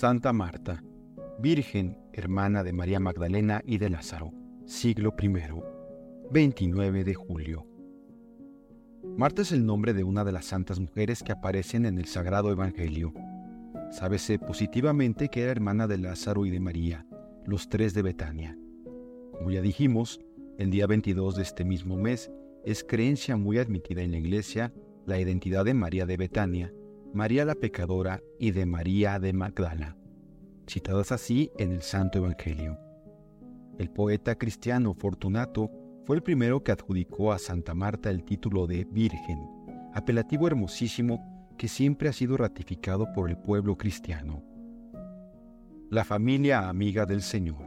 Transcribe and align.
Santa 0.00 0.32
Marta, 0.32 0.84
Virgen, 1.40 1.98
hermana 2.12 2.62
de 2.62 2.72
María 2.72 3.00
Magdalena 3.00 3.62
y 3.66 3.78
de 3.78 3.90
Lázaro, 3.90 4.32
siglo 4.64 5.12
I, 5.20 5.28
29 6.30 7.02
de 7.02 7.14
julio. 7.14 7.66
Marta 9.16 9.42
es 9.42 9.50
el 9.50 9.66
nombre 9.66 9.94
de 9.94 10.04
una 10.04 10.22
de 10.22 10.30
las 10.30 10.44
santas 10.44 10.78
mujeres 10.78 11.24
que 11.24 11.32
aparecen 11.32 11.84
en 11.84 11.98
el 11.98 12.04
Sagrado 12.04 12.52
Evangelio. 12.52 13.12
Sábese 13.90 14.38
positivamente 14.38 15.30
que 15.30 15.42
era 15.42 15.50
hermana 15.50 15.88
de 15.88 15.98
Lázaro 15.98 16.46
y 16.46 16.50
de 16.50 16.60
María, 16.60 17.04
los 17.44 17.68
tres 17.68 17.92
de 17.92 18.02
Betania. 18.02 18.56
Como 19.32 19.50
ya 19.50 19.62
dijimos, 19.62 20.20
el 20.58 20.70
día 20.70 20.86
22 20.86 21.34
de 21.34 21.42
este 21.42 21.64
mismo 21.64 21.96
mes 21.96 22.30
es 22.64 22.84
creencia 22.84 23.36
muy 23.36 23.58
admitida 23.58 24.02
en 24.02 24.12
la 24.12 24.18
Iglesia 24.18 24.72
la 25.06 25.18
identidad 25.18 25.64
de 25.64 25.74
María 25.74 26.06
de 26.06 26.16
Betania, 26.16 26.72
María 27.14 27.46
la 27.46 27.54
pecadora 27.54 28.22
y 28.38 28.50
de 28.50 28.66
María 28.66 29.18
de 29.18 29.32
Magdala, 29.32 29.96
citadas 30.68 31.12
así 31.12 31.50
en 31.58 31.72
el 31.72 31.82
Santo 31.82 32.18
Evangelio. 32.18 32.78
El 33.78 33.90
poeta 33.90 34.36
cristiano 34.36 34.94
Fortunato 34.94 35.70
fue 36.04 36.16
el 36.16 36.22
primero 36.22 36.62
que 36.62 36.72
adjudicó 36.72 37.32
a 37.32 37.38
Santa 37.38 37.74
Marta 37.74 38.10
el 38.10 38.24
título 38.24 38.66
de 38.66 38.84
Virgen, 38.84 39.38
apelativo 39.94 40.46
hermosísimo 40.46 41.46
que 41.56 41.68
siempre 41.68 42.08
ha 42.08 42.12
sido 42.12 42.36
ratificado 42.36 43.12
por 43.12 43.30
el 43.30 43.36
pueblo 43.36 43.76
cristiano. 43.76 44.42
La 45.90 46.04
familia 46.04 46.68
amiga 46.68 47.06
del 47.06 47.22
Señor. 47.22 47.66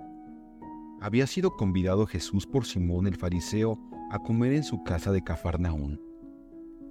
Había 1.02 1.26
sido 1.27 1.55
convidado 1.55 2.05
Jesús 2.05 2.46
por 2.46 2.66
Simón 2.66 3.08
el 3.08 3.16
fariseo 3.16 3.80
a 4.12 4.20
comer 4.20 4.54
en 4.54 4.63
su 4.63 4.84
casa 4.84 5.12
de 5.12 5.24
Cafarnaún. 5.24 5.99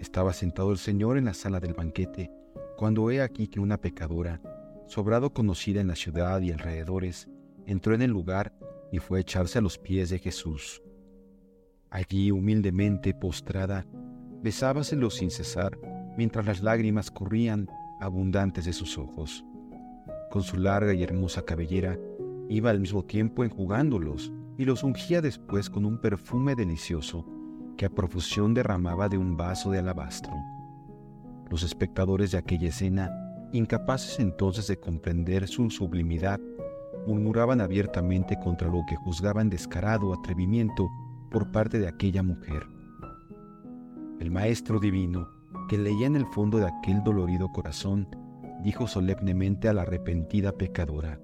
Estaba 0.00 0.32
sentado 0.32 0.72
el 0.72 0.78
Señor 0.78 1.18
en 1.18 1.26
la 1.26 1.34
sala 1.34 1.60
del 1.60 1.74
banquete, 1.74 2.30
cuando 2.76 3.10
he 3.10 3.22
aquí 3.22 3.46
que 3.46 3.60
una 3.60 3.76
pecadora, 3.76 4.40
sobrado 4.90 5.32
conocida 5.32 5.80
en 5.80 5.86
la 5.86 5.94
ciudad 5.94 6.40
y 6.40 6.50
alrededores, 6.50 7.28
entró 7.64 7.94
en 7.94 8.02
el 8.02 8.10
lugar 8.10 8.52
y 8.90 8.98
fue 8.98 9.18
a 9.18 9.20
echarse 9.20 9.58
a 9.58 9.62
los 9.62 9.78
pies 9.78 10.10
de 10.10 10.18
Jesús. 10.18 10.82
Allí, 11.90 12.32
humildemente 12.32 13.14
postrada, 13.14 13.86
besábaselo 14.42 15.08
sin 15.10 15.30
cesar, 15.30 15.78
mientras 16.16 16.44
las 16.44 16.60
lágrimas 16.60 17.08
corrían 17.12 17.68
abundantes 18.00 18.64
de 18.64 18.72
sus 18.72 18.98
ojos. 18.98 19.44
Con 20.28 20.42
su 20.42 20.56
larga 20.56 20.92
y 20.92 21.04
hermosa 21.04 21.42
cabellera, 21.42 21.96
iba 22.48 22.70
al 22.70 22.80
mismo 22.80 23.04
tiempo 23.04 23.44
enjugándolos 23.44 24.32
y 24.58 24.64
los 24.64 24.82
ungía 24.82 25.20
después 25.20 25.70
con 25.70 25.84
un 25.84 26.00
perfume 26.00 26.56
delicioso 26.56 27.24
que 27.76 27.86
a 27.86 27.90
profusión 27.90 28.54
derramaba 28.54 29.08
de 29.08 29.18
un 29.18 29.36
vaso 29.36 29.70
de 29.70 29.78
alabastro. 29.78 30.32
Los 31.48 31.62
espectadores 31.62 32.32
de 32.32 32.38
aquella 32.38 32.68
escena, 32.68 33.08
incapaces 33.52 34.18
entonces 34.18 34.66
de 34.66 34.78
comprender 34.78 35.48
su 35.48 35.70
sublimidad, 35.70 36.40
murmuraban 37.06 37.60
abiertamente 37.60 38.38
contra 38.38 38.68
lo 38.68 38.84
que 38.88 38.96
juzgaban 38.96 39.50
descarado 39.50 40.12
atrevimiento 40.12 40.88
por 41.30 41.50
parte 41.50 41.78
de 41.78 41.88
aquella 41.88 42.22
mujer. 42.22 42.62
El 44.20 44.30
Maestro 44.30 44.78
Divino, 44.78 45.28
que 45.68 45.78
leía 45.78 46.06
en 46.06 46.16
el 46.16 46.26
fondo 46.26 46.58
de 46.58 46.66
aquel 46.66 47.02
dolorido 47.02 47.50
corazón, 47.52 48.08
dijo 48.62 48.86
solemnemente 48.86 49.68
a 49.68 49.72
la 49.72 49.82
arrepentida 49.82 50.52
pecadora, 50.52 51.20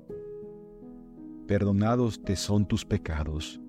Perdonados 1.47 2.25
te 2.25 2.35
son 2.35 2.67
tus 2.67 2.85
pecados. 2.85 3.61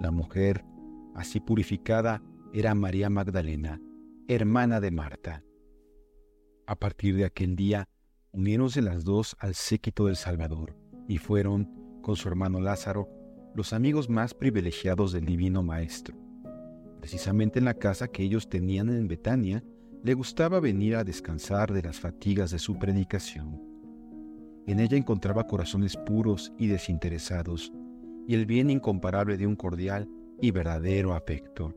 La 0.00 0.10
mujer, 0.10 0.66
así 1.14 1.40
purificada, 1.40 2.20
era 2.52 2.74
María 2.74 3.08
Magdalena, 3.08 3.80
hermana 4.28 4.80
de 4.80 4.90
Marta. 4.90 5.42
A 6.66 6.76
partir 6.76 7.14
de 7.16 7.26
aquel 7.26 7.56
día, 7.56 7.88
unieronse 8.32 8.80
las 8.80 9.04
dos 9.04 9.36
al 9.38 9.54
séquito 9.54 10.06
del 10.06 10.16
Salvador 10.16 10.74
y 11.08 11.18
fueron, 11.18 11.68
con 12.00 12.16
su 12.16 12.28
hermano 12.28 12.58
Lázaro, 12.58 13.08
los 13.54 13.74
amigos 13.74 14.08
más 14.08 14.32
privilegiados 14.32 15.12
del 15.12 15.26
Divino 15.26 15.62
Maestro. 15.62 16.16
Precisamente 17.00 17.58
en 17.58 17.66
la 17.66 17.74
casa 17.74 18.08
que 18.08 18.22
ellos 18.22 18.48
tenían 18.48 18.88
en 18.88 19.08
Betania, 19.08 19.62
le 20.02 20.14
gustaba 20.14 20.58
venir 20.58 20.96
a 20.96 21.04
descansar 21.04 21.72
de 21.72 21.82
las 21.82 22.00
fatigas 22.00 22.50
de 22.50 22.58
su 22.58 22.78
predicación. 22.78 23.60
En 24.66 24.80
ella 24.80 24.96
encontraba 24.96 25.46
corazones 25.46 25.96
puros 25.96 26.50
y 26.58 26.66
desinteresados, 26.68 27.72
y 28.26 28.34
el 28.34 28.46
bien 28.46 28.70
incomparable 28.70 29.36
de 29.36 29.46
un 29.46 29.54
cordial 29.54 30.08
y 30.40 30.50
verdadero 30.50 31.12
afecto. 31.12 31.74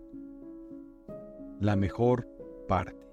La 1.59 1.76
mejor 1.76 2.30
parte. 2.70 3.06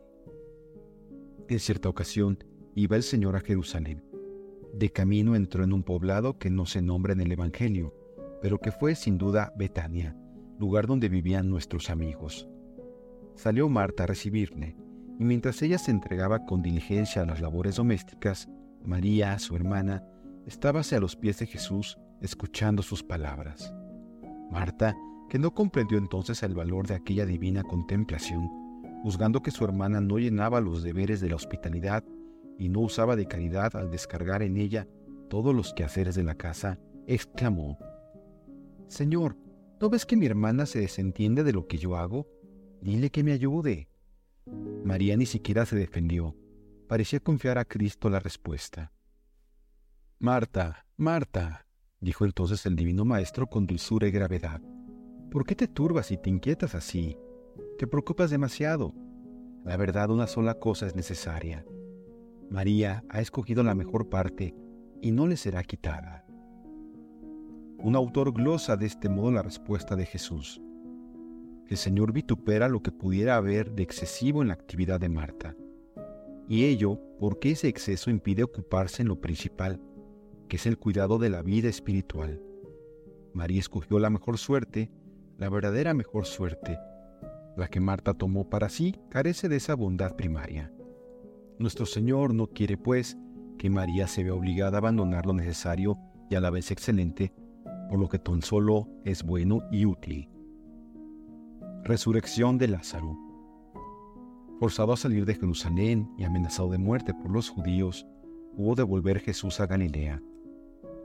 En 1.49 1.59
cierta 1.59 1.89
ocasión 1.89 2.39
iba 2.75 2.97
el 2.97 3.03
Señor 3.03 3.37
a 3.37 3.41
Jerusalén. 3.41 4.03
De 4.73 4.91
camino 4.91 5.37
entró 5.37 5.63
en 5.63 5.73
un 5.73 5.83
poblado 5.83 6.39
que 6.39 6.51
no 6.51 6.67
se 6.67 6.81
nombra 6.81 7.13
en 7.13 7.21
el 7.21 7.31
Evangelio, 7.33 7.95
pero 8.41 8.59
que 8.59 8.73
fue 8.73 8.95
sin 8.95 9.19
duda 9.19 9.53
Betania, 9.57 10.17
lugar 10.59 10.87
donde 10.87 11.09
vivían 11.09 11.51
nuestros 11.51 11.91
amigos. 11.91 12.49
Salió 13.35 13.69
Marta 13.69 14.05
a 14.05 14.07
recibirle, 14.07 14.77
y 15.19 15.25
mientras 15.25 15.61
ella 15.63 15.79
se 15.79 15.91
entregaba 15.91 16.45
con 16.45 16.63
diligencia 16.63 17.23
a 17.23 17.27
las 17.27 17.41
labores 17.41 17.77
domésticas, 17.77 18.49
María, 18.83 19.39
su 19.39 19.55
hermana, 19.55 20.03
estábase 20.47 20.97
a 20.97 21.01
los 21.01 21.15
pies 21.15 21.39
de 21.39 21.47
Jesús 21.47 21.99
escuchando 22.21 22.83
sus 22.83 23.03
palabras. 23.03 23.75
Marta 24.51 24.97
que 25.29 25.39
no 25.39 25.53
comprendió 25.53 25.99
entonces 25.99 26.43
el 26.43 26.55
valor 26.55 26.87
de 26.87 26.95
aquella 26.95 27.27
divina 27.27 27.63
contemplación, 27.63 28.49
juzgando 29.05 29.43
que 29.43 29.51
su 29.51 29.63
hermana 29.67 30.01
no 30.01 30.19
llenaba 30.19 30.63
los 30.63 30.83
deberes 30.83 31.21
de 31.21 31.29
la 31.29 31.35
hospitalidad 31.35 32.03
y 32.59 32.71
no 32.71 32.81
usaba 32.81 33.17
de 33.17 33.27
caridad 33.27 33.77
al 33.77 33.91
descargar 33.91 34.43
en 34.43 34.57
ella 34.57 34.89
todos 35.29 35.55
los 35.55 35.75
quehaceres 35.75 36.15
de 36.15 36.23
la 36.23 36.37
casa, 36.37 36.81
exclamó, 37.07 37.77
Señor, 38.89 39.37
¿no 39.79 39.91
ves 39.91 40.07
que 40.07 40.17
mi 40.17 40.25
hermana 40.25 40.65
se 40.65 40.81
desentiende 40.81 41.45
de 41.45 41.53
lo 41.53 41.67
que 41.67 41.77
yo 41.77 41.97
hago? 41.97 42.27
Dile 42.81 43.11
que 43.11 43.23
me 43.23 43.33
ayude. 43.33 43.91
María 44.87 45.19
ni 45.19 45.27
siquiera 45.27 45.67
se 45.67 45.77
defendió. 45.77 46.35
Parecía 46.89 47.21
confiar 47.21 47.59
a 47.59 47.67
Cristo 47.67 48.09
la 48.09 48.21
respuesta. 48.21 48.91
Marta, 50.19 50.87
Marta, 50.97 51.67
dijo 52.01 52.25
entonces 52.25 52.65
el 52.65 52.75
Divino 52.75 53.05
Maestro 53.05 53.49
con 53.49 53.67
dulzura 53.67 54.09
y 54.09 54.13
gravedad. 54.13 54.63
¿Por 55.31 55.45
qué 55.45 55.55
te 55.55 55.69
turbas 55.69 56.11
y 56.11 56.17
te 56.17 56.31
inquietas 56.31 56.75
así? 56.75 57.19
Te 57.79 57.87
preocupas 57.87 58.31
demasiado. 58.31 58.95
La 59.65 59.77
verdad, 59.77 60.11
una 60.11 60.27
sola 60.27 60.59
cosa 60.59 60.87
es 60.87 60.95
necesaria. 60.95 61.65
María 62.51 63.05
ha 63.09 63.21
escogido 63.21 63.63
la 63.63 63.75
mejor 63.75 64.09
parte 64.09 64.55
y 65.01 65.11
no 65.11 65.27
le 65.27 65.37
será 65.37 65.63
quitada. 65.65 66.25
Un 67.79 67.97
autor 67.97 68.33
glosa 68.33 68.77
de 68.77 68.87
este 68.87 69.09
modo 69.09 69.33
la 69.33 69.43
respuesta 69.43 69.97
de 69.97 70.07
Jesús. 70.07 70.61
El 71.67 71.77
Señor 71.77 72.13
vitupera 72.13 72.69
lo 72.69 72.83
que 72.83 72.93
pudiera 72.93 73.37
haber 73.37 73.73
de 73.73 73.83
excesivo 73.83 74.43
en 74.43 74.49
la 74.49 74.55
actividad 74.55 75.01
de 75.01 75.09
Marta. 75.09 75.57
Y 76.49 76.65
ello 76.65 77.01
porque 77.19 77.53
ese 77.53 77.69
exceso 77.69 78.11
impide 78.11 78.43
ocuparse 78.43 79.03
en 79.03 79.09
lo 79.09 79.21
principal, 79.21 79.81
que 80.49 80.57
es 80.57 80.67
el 80.67 80.79
cuidado 80.79 81.19
de 81.19 81.31
la 81.31 81.43
vida 81.43 81.69
espiritual. 81.69 82.41
María 83.33 83.61
escogió 83.61 83.99
la 83.99 84.11
mejor 84.11 84.39
suerte 84.39 84.91
la 85.39 85.49
verdadera 85.49 85.95
mejor 85.95 86.27
suerte, 86.27 86.79
la 87.57 87.69
que 87.69 87.81
Marta 87.81 88.15
tomó 88.15 88.49
para 88.49 88.69
sí, 88.69 88.97
carece 89.11 89.49
de 89.49 89.57
esa 89.57 89.75
bondad 89.75 90.17
primaria. 90.17 90.73
Nuestro 91.59 91.87
Señor 91.87 92.35
no 92.35 92.49
quiere, 92.49 92.77
pues, 92.77 93.17
que 93.59 93.71
María 93.71 94.07
se 94.09 94.25
vea 94.25 94.35
obligada 94.35 94.77
a 94.77 94.81
abandonar 94.81 95.27
lo 95.27 95.33
necesario 95.33 95.99
y 96.31 96.35
a 96.35 96.41
la 96.41 96.51
vez 96.51 96.71
excelente, 96.71 97.33
por 97.89 97.99
lo 97.99 98.09
que 98.09 98.19
tan 98.19 98.43
solo 98.43 98.89
es 99.05 99.23
bueno 99.23 99.63
y 99.71 99.87
útil. 99.87 100.29
Resurrección 101.85 102.59
de 102.59 102.69
Lázaro. 102.69 103.17
Forzado 104.59 104.93
a 104.93 104.97
salir 104.97 105.27
de 105.27 105.35
Jerusalén 105.35 106.11
y 106.19 106.25
amenazado 106.25 106.71
de 106.71 106.79
muerte 106.79 107.13
por 107.15 107.31
los 107.31 107.51
judíos, 107.51 108.07
hubo 108.57 108.75
de 108.75 108.83
volver 108.83 109.21
Jesús 109.21 109.61
a 109.61 109.67
Galilea. 109.67 110.23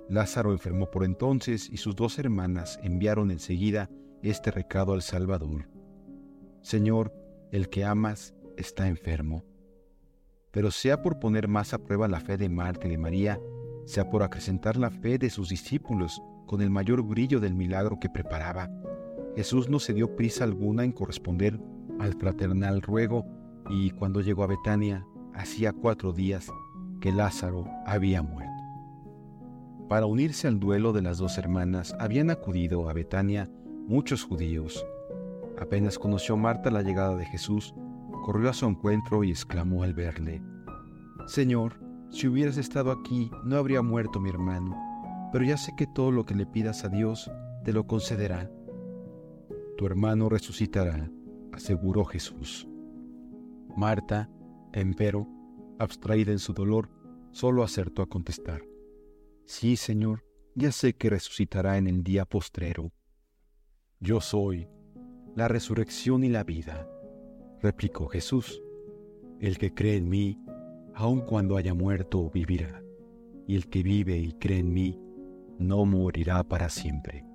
Lázaro 0.09 0.51
enfermó 0.51 0.89
por 0.89 1.03
entonces 1.03 1.69
y 1.69 1.77
sus 1.77 1.95
dos 1.95 2.17
hermanas 2.17 2.79
enviaron 2.81 3.29
enseguida 3.29 3.89
este 4.23 4.51
recado 4.51 4.93
al 4.93 5.01
Salvador. 5.01 5.69
Señor, 6.61 7.13
el 7.51 7.69
que 7.69 7.85
amas 7.85 8.33
está 8.57 8.87
enfermo. 8.87 9.43
Pero 10.51 10.71
sea 10.71 11.01
por 11.01 11.19
poner 11.19 11.47
más 11.47 11.73
a 11.73 11.79
prueba 11.79 12.07
la 12.07 12.19
fe 12.19 12.37
de 12.37 12.49
Marta 12.49 12.87
y 12.87 12.91
de 12.91 12.97
María, 12.97 13.39
sea 13.85 14.09
por 14.09 14.23
acrecentar 14.23 14.77
la 14.77 14.89
fe 14.89 15.17
de 15.17 15.29
sus 15.29 15.49
discípulos 15.49 16.21
con 16.45 16.61
el 16.61 16.69
mayor 16.69 17.03
brillo 17.03 17.39
del 17.39 17.53
milagro 17.53 17.99
que 17.99 18.09
preparaba, 18.09 18.69
Jesús 19.35 19.69
no 19.69 19.79
se 19.79 19.93
dio 19.93 20.15
prisa 20.15 20.43
alguna 20.43 20.83
en 20.83 20.91
corresponder 20.91 21.59
al 21.99 22.13
fraternal 22.15 22.81
ruego 22.81 23.25
y 23.69 23.91
cuando 23.91 24.21
llegó 24.21 24.43
a 24.43 24.47
Betania, 24.47 25.05
hacía 25.33 25.71
cuatro 25.71 26.11
días 26.11 26.51
que 26.99 27.11
Lázaro 27.11 27.65
había 27.85 28.21
muerto. 28.21 28.49
Para 29.87 30.05
unirse 30.05 30.47
al 30.47 30.59
duelo 30.59 30.93
de 30.93 31.01
las 31.01 31.17
dos 31.19 31.37
hermanas 31.37 31.95
habían 31.99 32.29
acudido 32.29 32.89
a 32.89 32.93
Betania 32.93 33.49
muchos 33.87 34.23
judíos. 34.23 34.85
Apenas 35.59 35.99
conoció 35.99 36.37
Marta 36.37 36.71
la 36.71 36.81
llegada 36.81 37.15
de 37.15 37.25
Jesús, 37.25 37.73
corrió 38.23 38.49
a 38.49 38.53
su 38.53 38.65
encuentro 38.65 39.23
y 39.23 39.31
exclamó 39.31 39.83
al 39.83 39.93
verle, 39.93 40.41
Señor, 41.27 41.79
si 42.09 42.27
hubieras 42.27 42.57
estado 42.57 42.91
aquí 42.91 43.29
no 43.43 43.57
habría 43.57 43.81
muerto 43.81 44.19
mi 44.19 44.29
hermano, 44.29 44.75
pero 45.31 45.43
ya 45.43 45.57
sé 45.57 45.73
que 45.77 45.85
todo 45.85 46.11
lo 46.11 46.25
que 46.25 46.33
le 46.33 46.45
pidas 46.45 46.83
a 46.85 46.89
Dios 46.89 47.29
te 47.63 47.73
lo 47.73 47.85
concederá. 47.85 48.49
Tu 49.77 49.85
hermano 49.85 50.29
resucitará, 50.29 51.11
aseguró 51.51 52.05
Jesús. 52.05 52.67
Marta, 53.75 54.29
empero, 54.73 55.27
abstraída 55.77 56.31
en 56.31 56.39
su 56.39 56.53
dolor, 56.53 56.89
solo 57.31 57.63
acertó 57.63 58.01
a 58.01 58.09
contestar, 58.09 58.61
Sí, 59.45 59.77
Señor, 59.77 60.23
ya 60.53 60.71
sé 60.71 60.93
que 60.93 61.09
resucitará 61.09 61.79
en 61.79 61.87
el 61.87 62.03
día 62.03 62.25
postrero. 62.25 62.91
Yo 63.99 64.21
soy 64.21 64.69
la 65.35 65.47
resurrección 65.47 66.23
y 66.23 66.29
la 66.29 66.43
vida, 66.43 66.87
replicó 67.61 68.07
Jesús. 68.07 68.61
El 69.39 69.57
que 69.57 69.73
cree 69.73 69.97
en 69.97 70.09
mí, 70.09 70.37
aun 70.93 71.21
cuando 71.21 71.57
haya 71.57 71.73
muerto, 71.73 72.29
vivirá, 72.29 72.83
y 73.47 73.55
el 73.55 73.67
que 73.69 73.83
vive 73.83 74.17
y 74.17 74.33
cree 74.33 74.59
en 74.59 74.73
mí, 74.73 74.99
no 75.57 75.85
morirá 75.85 76.43
para 76.43 76.69
siempre. 76.69 77.25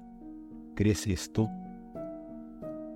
¿Crees 0.75 1.07
esto? 1.07 1.49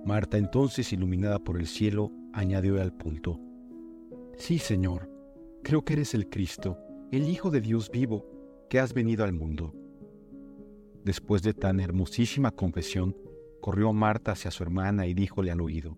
Marta 0.05 0.37
entonces, 0.37 0.93
iluminada 0.93 1.39
por 1.39 1.57
el 1.59 1.67
cielo, 1.67 2.11
añadió 2.33 2.81
al 2.81 2.93
punto, 2.93 3.39
Sí, 4.37 4.57
Señor, 4.57 5.11
creo 5.63 5.83
que 5.83 5.93
eres 5.93 6.13
el 6.13 6.29
Cristo, 6.29 6.77
el 7.11 7.27
Hijo 7.27 7.51
de 7.51 7.59
Dios 7.59 7.91
vivo, 7.91 8.25
que 8.69 8.79
has 8.79 8.93
venido 8.93 9.25
al 9.25 9.33
mundo. 9.33 9.73
Después 11.03 11.41
de 11.41 11.53
tan 11.53 11.81
hermosísima 11.81 12.51
confesión, 12.51 13.17
corrió 13.59 13.93
Marta 13.93 14.31
hacia 14.31 14.51
su 14.51 14.63
hermana 14.63 15.07
y 15.07 15.13
díjole 15.13 15.51
al 15.51 15.61
oído, 15.61 15.97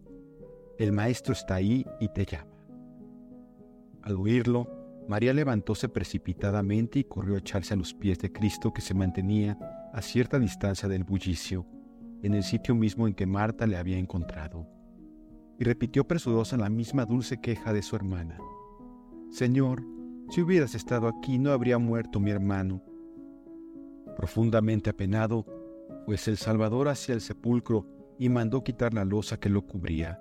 El 0.77 0.91
Maestro 0.91 1.33
está 1.33 1.55
ahí 1.55 1.85
y 1.99 2.09
te 2.09 2.25
llama. 2.25 2.51
Al 4.01 4.15
oírlo, 4.15 4.67
María 5.07 5.33
levantóse 5.33 5.89
precipitadamente 5.89 6.99
y 6.99 7.03
corrió 7.03 7.35
a 7.35 7.39
echarse 7.39 7.73
a 7.73 7.77
los 7.77 7.93
pies 7.93 8.19
de 8.19 8.31
Cristo 8.31 8.73
que 8.73 8.81
se 8.81 8.93
mantenía 8.93 9.57
a 9.93 10.01
cierta 10.01 10.39
distancia 10.39 10.87
del 10.87 11.03
bullicio, 11.03 11.65
en 12.23 12.33
el 12.33 12.43
sitio 12.43 12.75
mismo 12.75 13.07
en 13.07 13.13
que 13.13 13.25
Marta 13.25 13.67
le 13.67 13.77
había 13.77 13.97
encontrado. 13.97 14.67
Y 15.59 15.63
repitió 15.63 16.07
presurosa 16.07 16.57
la 16.57 16.69
misma 16.69 17.05
dulce 17.05 17.39
queja 17.39 17.73
de 17.73 17.81
su 17.81 17.95
hermana. 17.95 18.39
Señor, 19.29 19.83
si 20.29 20.41
hubieras 20.41 20.75
estado 20.75 21.07
aquí 21.07 21.37
no 21.37 21.51
habría 21.51 21.77
muerto 21.77 22.19
mi 22.19 22.31
hermano. 22.31 22.81
Profundamente 24.15 24.89
apenado, 24.89 25.45
pues 26.05 26.27
el 26.27 26.37
Salvador 26.37 26.87
hacia 26.87 27.13
el 27.13 27.21
sepulcro 27.21 27.87
y 28.17 28.29
mandó 28.29 28.63
quitar 28.63 28.93
la 28.93 29.05
losa 29.05 29.39
que 29.39 29.49
lo 29.49 29.65
cubría. 29.65 30.19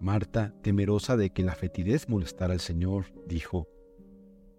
Marta, 0.00 0.54
temerosa 0.62 1.16
de 1.16 1.30
que 1.30 1.42
la 1.42 1.54
fetidez 1.54 2.08
molestara 2.08 2.54
al 2.54 2.60
Señor, 2.60 3.06
dijo, 3.26 3.68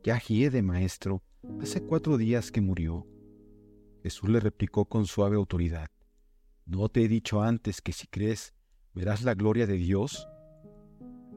Ya 0.03 0.21
de 0.27 0.61
maestro, 0.61 1.21
hace 1.61 1.81
cuatro 1.81 2.17
días 2.17 2.51
que 2.51 2.61
murió. 2.61 3.05
Jesús 4.03 4.29
le 4.29 4.39
replicó 4.39 4.85
con 4.85 5.05
suave 5.05 5.35
autoridad, 5.35 5.87
¿No 6.65 6.87
te 6.87 7.03
he 7.03 7.07
dicho 7.09 7.41
antes 7.41 7.81
que 7.81 7.91
si 7.91 8.07
crees, 8.07 8.53
verás 8.93 9.23
la 9.23 9.33
gloria 9.33 9.67
de 9.67 9.75
Dios? 9.75 10.29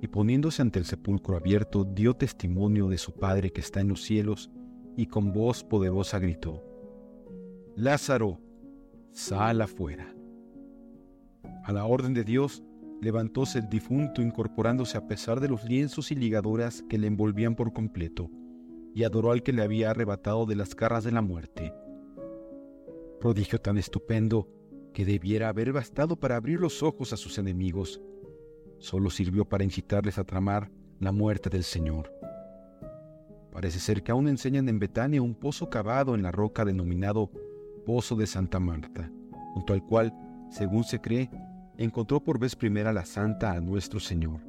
Y 0.00 0.08
poniéndose 0.08 0.62
ante 0.62 0.78
el 0.78 0.84
sepulcro 0.84 1.36
abierto, 1.36 1.84
dio 1.84 2.14
testimonio 2.14 2.88
de 2.88 2.98
su 2.98 3.14
Padre 3.14 3.50
que 3.50 3.60
está 3.60 3.80
en 3.80 3.88
los 3.88 4.02
cielos, 4.02 4.50
y 4.96 5.06
con 5.06 5.32
voz 5.32 5.64
poderosa 5.64 6.18
gritó, 6.18 6.62
Lázaro, 7.74 8.40
sal 9.16 9.62
afuera. 9.62 10.14
A 11.64 11.72
la 11.72 11.86
orden 11.86 12.12
de 12.12 12.22
Dios, 12.22 12.62
levantóse 13.00 13.60
el 13.60 13.68
difunto 13.70 14.20
incorporándose 14.20 14.98
a 14.98 15.08
pesar 15.08 15.40
de 15.40 15.48
los 15.48 15.64
lienzos 15.64 16.12
y 16.12 16.14
ligaduras 16.14 16.84
que 16.86 16.98
le 16.98 17.06
envolvían 17.06 17.56
por 17.56 17.72
completo, 17.72 18.30
y 18.94 19.04
adoró 19.04 19.32
al 19.32 19.42
que 19.42 19.54
le 19.54 19.62
había 19.62 19.90
arrebatado 19.90 20.44
de 20.44 20.56
las 20.56 20.76
garras 20.76 21.02
de 21.02 21.12
la 21.12 21.22
muerte. 21.22 21.72
Prodigio 23.18 23.58
tan 23.58 23.78
estupendo 23.78 24.50
que 24.92 25.06
debiera 25.06 25.48
haber 25.48 25.72
bastado 25.72 26.16
para 26.20 26.36
abrir 26.36 26.60
los 26.60 26.82
ojos 26.82 27.14
a 27.14 27.16
sus 27.16 27.38
enemigos, 27.38 28.02
solo 28.78 29.08
sirvió 29.08 29.46
para 29.46 29.64
incitarles 29.64 30.18
a 30.18 30.24
tramar 30.24 30.70
la 31.00 31.12
muerte 31.12 31.48
del 31.48 31.64
Señor. 31.64 32.12
Parece 33.50 33.80
ser 33.80 34.02
que 34.02 34.12
aún 34.12 34.28
enseñan 34.28 34.68
en 34.68 34.78
Betania 34.78 35.22
un 35.22 35.34
pozo 35.34 35.70
cavado 35.70 36.14
en 36.14 36.22
la 36.22 36.32
roca 36.32 36.66
denominado 36.66 37.30
Pozo 37.86 38.16
de 38.16 38.26
Santa 38.26 38.58
Marta, 38.58 39.12
junto 39.54 39.72
al 39.72 39.80
cual, 39.82 40.12
según 40.50 40.82
se 40.82 41.00
cree, 41.00 41.30
encontró 41.78 42.20
por 42.22 42.40
vez 42.40 42.56
primera 42.56 42.92
la 42.92 43.04
santa 43.04 43.52
a 43.52 43.60
nuestro 43.60 44.00
Señor. 44.00 44.40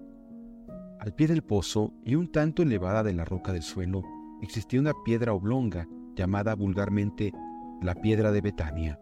Al 0.99 1.13
pie 1.13 1.27
del 1.27 1.43
pozo 1.43 1.93
y 2.03 2.15
un 2.15 2.31
tanto 2.31 2.63
elevada 2.63 3.03
de 3.03 3.13
la 3.13 3.25
roca 3.25 3.53
del 3.53 3.61
suelo, 3.61 4.01
existía 4.41 4.79
una 4.79 4.93
piedra 5.05 5.33
oblonga 5.33 5.87
llamada 6.15 6.55
vulgarmente 6.55 7.31
la 7.79 7.93
piedra 7.93 8.31
de 8.31 8.41
Betania, 8.41 8.99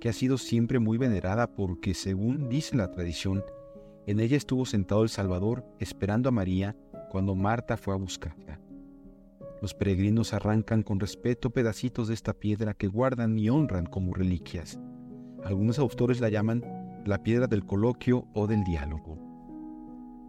que 0.00 0.08
ha 0.08 0.14
sido 0.14 0.38
siempre 0.38 0.78
muy 0.78 0.96
venerada 0.96 1.54
porque, 1.54 1.92
según 1.92 2.48
dice 2.48 2.76
la 2.76 2.90
tradición, 2.90 3.44
en 4.06 4.18
ella 4.18 4.38
estuvo 4.38 4.64
sentado 4.64 5.02
el 5.02 5.10
Salvador 5.10 5.62
esperando 5.78 6.30
a 6.30 6.32
María 6.32 6.74
cuando 7.10 7.34
Marta 7.34 7.76
fue 7.76 7.92
a 7.92 7.98
buscarla. 7.98 8.63
Los 9.64 9.72
peregrinos 9.72 10.34
arrancan 10.34 10.82
con 10.82 11.00
respeto 11.00 11.48
pedacitos 11.48 12.08
de 12.08 12.12
esta 12.12 12.34
piedra 12.34 12.74
que 12.74 12.86
guardan 12.86 13.38
y 13.38 13.48
honran 13.48 13.86
como 13.86 14.12
reliquias. 14.12 14.78
Algunos 15.42 15.78
autores 15.78 16.20
la 16.20 16.28
llaman 16.28 16.62
la 17.06 17.22
piedra 17.22 17.46
del 17.46 17.64
coloquio 17.64 18.26
o 18.34 18.46
del 18.46 18.62
diálogo. 18.62 19.16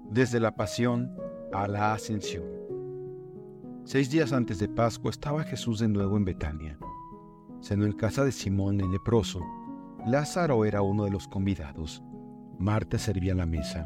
Desde 0.09 0.39
la 0.39 0.55
pasión 0.55 1.17
a 1.51 1.67
la 1.67 1.91
ascensión. 1.91 2.45
Seis 3.83 4.09
días 4.09 4.31
antes 4.31 4.57
de 4.57 4.69
Pascua 4.69 5.11
estaba 5.11 5.43
Jesús 5.43 5.79
de 5.79 5.89
nuevo 5.89 6.15
en 6.15 6.23
Betania. 6.23 6.79
Cenó 7.61 7.83
en 7.85 7.91
casa 7.91 8.23
de 8.23 8.31
Simón 8.31 8.79
el 8.79 8.89
leproso. 8.89 9.41
Lázaro 10.07 10.63
era 10.63 10.81
uno 10.81 11.03
de 11.03 11.11
los 11.11 11.27
convidados. 11.27 12.01
Marta 12.57 12.97
servía 12.97 13.35
la 13.35 13.45
mesa. 13.45 13.85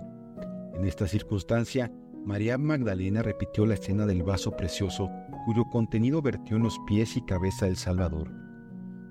En 0.75 0.85
esta 0.85 1.07
circunstancia, 1.07 1.91
María 2.23 2.59
Magdalena 2.59 3.23
repitió 3.23 3.65
la 3.65 3.73
escena 3.73 4.05
del 4.05 4.21
vaso 4.21 4.51
precioso 4.51 5.09
cuyo 5.45 5.65
contenido 5.65 6.21
vertió 6.21 6.57
en 6.57 6.63
los 6.63 6.77
pies 6.87 7.17
y 7.17 7.21
cabeza 7.21 7.65
del 7.65 7.75
Salvador, 7.75 8.31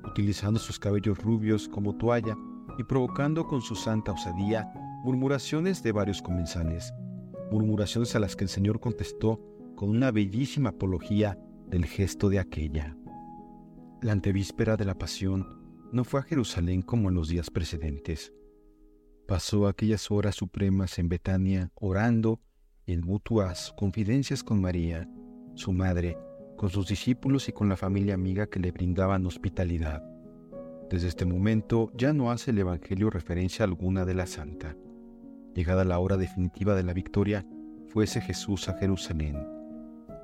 utilizando 0.04 0.58
sus 0.58 0.78
cabellos 0.78 1.18
rubios 1.18 1.68
como 1.68 1.96
toalla 1.96 2.36
y 2.78 2.84
provocando 2.84 3.46
con 3.46 3.60
su 3.60 3.74
santa 3.74 4.12
osadía 4.12 4.70
murmuraciones 5.04 5.82
de 5.82 5.92
varios 5.92 6.22
comensales, 6.22 6.92
murmuraciones 7.50 8.14
a 8.14 8.20
las 8.20 8.36
que 8.36 8.44
el 8.44 8.50
Señor 8.50 8.80
contestó 8.80 9.40
con 9.76 9.90
una 9.90 10.10
bellísima 10.10 10.70
apología 10.70 11.38
del 11.68 11.86
gesto 11.86 12.28
de 12.28 12.38
aquella. 12.38 12.96
La 14.02 14.12
antevíspera 14.12 14.76
de 14.76 14.84
la 14.84 14.96
pasión 14.96 15.46
no 15.92 16.04
fue 16.04 16.20
a 16.20 16.24
Jerusalén 16.24 16.82
como 16.82 17.08
en 17.08 17.14
los 17.14 17.28
días 17.28 17.50
precedentes. 17.50 18.32
Pasó 19.26 19.66
aquellas 19.66 20.10
horas 20.10 20.36
supremas 20.36 20.98
en 20.98 21.08
Betania 21.08 21.70
orando 21.74 22.40
en 22.86 23.02
mutuas 23.02 23.74
confidencias 23.76 24.42
con 24.42 24.60
María, 24.60 25.08
su 25.58 25.72
madre, 25.72 26.16
con 26.56 26.70
sus 26.70 26.88
discípulos 26.88 27.48
y 27.48 27.52
con 27.52 27.68
la 27.68 27.76
familia 27.76 28.14
amiga 28.14 28.46
que 28.46 28.60
le 28.60 28.70
brindaban 28.70 29.26
hospitalidad. 29.26 30.02
Desde 30.88 31.08
este 31.08 31.26
momento 31.26 31.90
ya 31.94 32.12
no 32.12 32.30
hace 32.30 32.52
el 32.52 32.58
Evangelio 32.58 33.10
referencia 33.10 33.64
alguna 33.64 34.04
de 34.04 34.14
la 34.14 34.26
santa. 34.26 34.76
Llegada 35.54 35.84
la 35.84 35.98
hora 35.98 36.16
definitiva 36.16 36.74
de 36.74 36.84
la 36.84 36.94
victoria, 36.94 37.44
fuese 37.88 38.20
Jesús 38.20 38.68
a 38.68 38.74
Jerusalén. 38.74 39.46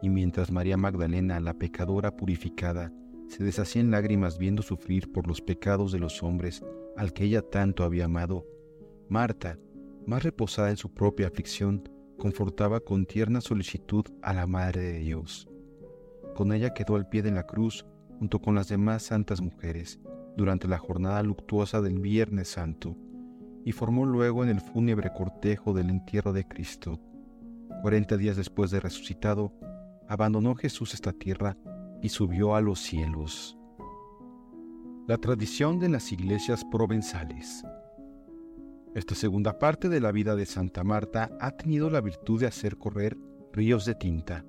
Y 0.02 0.08
mientras 0.08 0.50
María 0.52 0.76
Magdalena, 0.76 1.40
la 1.40 1.54
pecadora 1.54 2.16
purificada, 2.16 2.92
se 3.28 3.42
deshacía 3.42 3.82
en 3.82 3.90
lágrimas 3.90 4.38
viendo 4.38 4.62
sufrir 4.62 5.10
por 5.10 5.26
los 5.26 5.40
pecados 5.40 5.92
de 5.92 5.98
los 5.98 6.22
hombres 6.22 6.62
al 6.96 7.12
que 7.12 7.24
ella 7.24 7.42
tanto 7.42 7.82
había 7.82 8.04
amado, 8.04 8.46
Marta, 9.08 9.58
más 10.06 10.22
reposada 10.22 10.70
en 10.70 10.76
su 10.76 10.94
propia 10.94 11.26
aflicción, 11.26 11.88
confortaba 12.24 12.80
con 12.80 13.04
tierna 13.04 13.42
solicitud 13.42 14.06
a 14.22 14.32
la 14.32 14.46
Madre 14.46 14.80
de 14.80 14.98
Dios. 15.00 15.46
Con 16.34 16.54
ella 16.54 16.72
quedó 16.72 16.96
al 16.96 17.06
pie 17.06 17.20
de 17.20 17.30
la 17.30 17.46
cruz 17.46 17.84
junto 18.18 18.40
con 18.40 18.54
las 18.54 18.68
demás 18.68 19.02
santas 19.02 19.42
mujeres 19.42 20.00
durante 20.34 20.66
la 20.66 20.78
jornada 20.78 21.22
luctuosa 21.22 21.82
del 21.82 22.00
Viernes 22.00 22.48
Santo 22.48 22.96
y 23.66 23.72
formó 23.72 24.06
luego 24.06 24.42
en 24.42 24.48
el 24.48 24.62
fúnebre 24.62 25.12
cortejo 25.12 25.74
del 25.74 25.90
entierro 25.90 26.32
de 26.32 26.48
Cristo. 26.48 26.98
Cuarenta 27.82 28.16
días 28.16 28.38
después 28.38 28.70
de 28.70 28.80
resucitado, 28.80 29.52
abandonó 30.08 30.54
Jesús 30.54 30.94
esta 30.94 31.12
tierra 31.12 31.58
y 32.00 32.08
subió 32.08 32.56
a 32.56 32.62
los 32.62 32.80
cielos. 32.80 33.58
La 35.06 35.18
tradición 35.18 35.78
de 35.78 35.90
las 35.90 36.10
iglesias 36.10 36.64
provenzales. 36.72 37.62
Esta 38.94 39.16
segunda 39.16 39.58
parte 39.58 39.88
de 39.88 39.98
la 39.98 40.12
vida 40.12 40.36
de 40.36 40.46
Santa 40.46 40.84
Marta 40.84 41.36
ha 41.40 41.50
tenido 41.56 41.90
la 41.90 42.00
virtud 42.00 42.40
de 42.40 42.46
hacer 42.46 42.76
correr 42.76 43.16
ríos 43.52 43.84
de 43.86 43.96
tinta. 43.96 44.44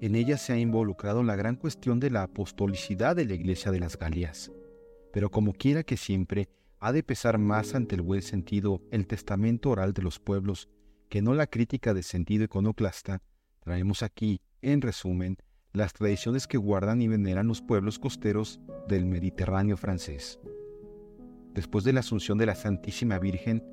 En 0.00 0.14
ella 0.14 0.38
se 0.38 0.54
ha 0.54 0.58
involucrado 0.58 1.22
la 1.22 1.36
gran 1.36 1.56
cuestión 1.56 2.00
de 2.00 2.08
la 2.08 2.22
apostolicidad 2.22 3.14
de 3.14 3.26
la 3.26 3.34
Iglesia 3.34 3.70
de 3.70 3.80
las 3.80 3.98
Galias. 3.98 4.50
Pero 5.12 5.30
como 5.30 5.52
quiera 5.52 5.82
que 5.82 5.98
siempre, 5.98 6.48
ha 6.78 6.90
de 6.90 7.02
pesar 7.02 7.36
más 7.36 7.74
ante 7.74 7.96
el 7.96 8.02
buen 8.02 8.22
sentido 8.22 8.80
el 8.90 9.06
testamento 9.06 9.68
oral 9.68 9.92
de 9.92 10.02
los 10.02 10.20
pueblos 10.20 10.70
que 11.10 11.20
no 11.20 11.34
la 11.34 11.46
crítica 11.46 11.92
de 11.92 12.02
sentido 12.02 12.44
iconoclasta, 12.44 13.20
traemos 13.60 14.02
aquí, 14.02 14.40
en 14.62 14.80
resumen, 14.80 15.36
las 15.74 15.92
tradiciones 15.92 16.46
que 16.46 16.56
guardan 16.56 17.02
y 17.02 17.08
veneran 17.08 17.46
los 17.46 17.60
pueblos 17.60 17.98
costeros 17.98 18.58
del 18.88 19.04
Mediterráneo 19.04 19.76
francés. 19.76 20.40
Después 21.56 21.84
de 21.84 21.94
la 21.94 22.00
asunción 22.00 22.36
de 22.36 22.44
la 22.44 22.54
Santísima 22.54 23.18
Virgen, 23.18 23.64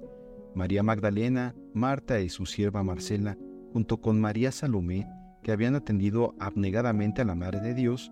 María 0.56 0.84
Magdalena, 0.84 1.54
Marta 1.74 2.22
y 2.22 2.30
su 2.30 2.46
sierva 2.46 2.82
Marcela, 2.82 3.38
junto 3.74 4.00
con 4.00 4.22
María 4.22 4.54
Salomé, 4.54 5.06
que 5.44 5.52
habían 5.52 5.76
atendido 5.76 6.34
abnegadamente 6.40 7.22
a 7.22 7.26
la 7.26 7.36
Madre 7.36 7.60
de 7.60 7.74
Dios, 7.74 8.10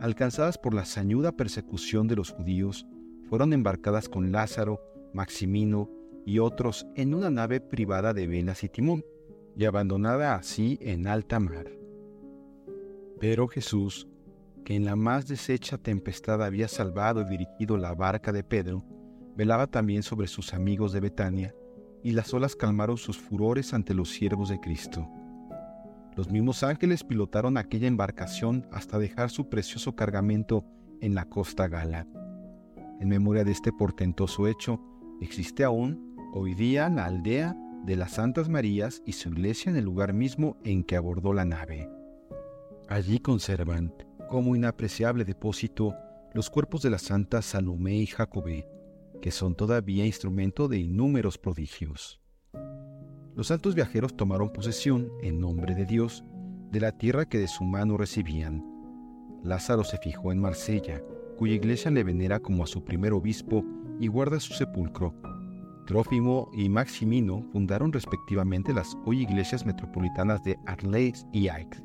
alcanzadas 0.00 0.58
por 0.58 0.74
la 0.74 0.84
sañuda 0.84 1.30
persecución 1.30 2.08
de 2.08 2.16
los 2.16 2.32
judíos, 2.32 2.84
fueron 3.28 3.52
embarcadas 3.52 4.08
con 4.08 4.32
Lázaro, 4.32 4.80
Maximino 5.14 5.88
y 6.26 6.40
otros 6.40 6.84
en 6.96 7.14
una 7.14 7.30
nave 7.30 7.60
privada 7.60 8.12
de 8.12 8.26
velas 8.26 8.64
y 8.64 8.68
timón, 8.68 9.04
y 9.56 9.66
abandonada 9.66 10.34
así 10.34 10.78
en 10.80 11.06
alta 11.06 11.38
mar. 11.38 11.70
Pero 13.20 13.46
Jesús, 13.46 14.08
que 14.64 14.74
en 14.74 14.84
la 14.84 14.96
más 14.96 15.28
deshecha 15.28 15.78
tempestad 15.78 16.42
había 16.42 16.66
salvado 16.66 17.20
y 17.20 17.28
dirigido 17.28 17.76
la 17.76 17.94
barca 17.94 18.32
de 18.32 18.42
Pedro, 18.42 18.84
velaba 19.36 19.66
también 19.66 20.02
sobre 20.02 20.26
sus 20.26 20.54
amigos 20.54 20.92
de 20.92 21.00
Betania, 21.00 21.54
y 22.02 22.12
las 22.12 22.34
olas 22.34 22.56
calmaron 22.56 22.96
sus 22.96 23.18
furores 23.18 23.74
ante 23.74 23.94
los 23.94 24.10
siervos 24.10 24.48
de 24.48 24.60
Cristo. 24.60 25.08
Los 26.16 26.30
mismos 26.30 26.62
ángeles 26.62 27.04
pilotaron 27.04 27.56
aquella 27.56 27.86
embarcación 27.88 28.66
hasta 28.70 28.98
dejar 28.98 29.30
su 29.30 29.48
precioso 29.48 29.94
cargamento 29.94 30.64
en 31.00 31.14
la 31.14 31.24
costa 31.24 31.68
gala. 31.68 32.06
En 33.00 33.08
memoria 33.08 33.44
de 33.44 33.52
este 33.52 33.72
portentoso 33.72 34.46
hecho, 34.46 34.80
existe 35.20 35.64
aún, 35.64 36.14
hoy 36.34 36.54
día, 36.54 36.88
la 36.88 37.06
aldea 37.06 37.56
de 37.84 37.96
las 37.96 38.12
Santas 38.12 38.48
Marías 38.48 39.02
y 39.06 39.12
su 39.12 39.30
iglesia 39.30 39.70
en 39.70 39.76
el 39.76 39.84
lugar 39.84 40.12
mismo 40.12 40.56
en 40.64 40.84
que 40.84 40.96
abordó 40.96 41.32
la 41.32 41.44
nave. 41.44 41.88
Allí 42.88 43.18
conservan, 43.18 43.94
como 44.28 44.54
inapreciable 44.54 45.24
depósito, 45.24 45.94
los 46.34 46.50
cuerpos 46.50 46.82
de 46.82 46.90
las 46.90 47.02
santas 47.02 47.46
Salomé 47.46 47.96
y 47.96 48.06
Jacobé, 48.06 48.68
que 49.22 49.30
son 49.30 49.54
todavía 49.54 50.04
instrumento 50.04 50.68
de 50.68 50.78
innúmeros 50.78 51.38
prodigios. 51.38 52.20
Los 53.34 53.46
santos 53.46 53.74
viajeros 53.74 54.14
tomaron 54.14 54.52
posesión, 54.52 55.08
en 55.22 55.40
nombre 55.40 55.74
de 55.74 55.86
Dios, 55.86 56.24
de 56.70 56.80
la 56.80 56.98
tierra 56.98 57.24
que 57.24 57.38
de 57.38 57.48
su 57.48 57.64
mano 57.64 57.96
recibían. 57.96 58.62
Lázaro 59.42 59.84
se 59.84 59.96
fijó 59.96 60.32
en 60.32 60.40
Marsella, 60.40 61.00
cuya 61.38 61.54
iglesia 61.54 61.90
le 61.90 62.04
venera 62.04 62.40
como 62.40 62.64
a 62.64 62.66
su 62.66 62.84
primer 62.84 63.12
obispo 63.12 63.64
y 63.98 64.08
guarda 64.08 64.38
su 64.40 64.52
sepulcro. 64.52 65.14
Trófimo 65.86 66.50
y 66.52 66.68
Maximino 66.68 67.42
fundaron 67.52 67.92
respectivamente 67.92 68.74
las 68.74 68.96
hoy 69.06 69.22
iglesias 69.22 69.64
metropolitanas 69.64 70.42
de 70.44 70.58
Arles 70.66 71.26
y 71.32 71.48
Aix. 71.48 71.82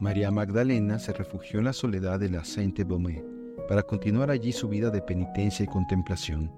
María 0.00 0.30
Magdalena 0.30 0.98
se 0.98 1.12
refugió 1.12 1.58
en 1.58 1.64
la 1.66 1.72
soledad 1.72 2.20
de 2.20 2.30
la 2.30 2.44
Sainte-Baume 2.44 3.35
para 3.68 3.82
continuar 3.82 4.30
allí 4.30 4.52
su 4.52 4.68
vida 4.68 4.90
de 4.90 5.02
penitencia 5.02 5.64
y 5.64 5.66
contemplación, 5.66 6.52